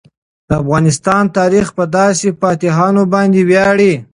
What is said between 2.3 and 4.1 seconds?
فاتحانو باندې ویاړي.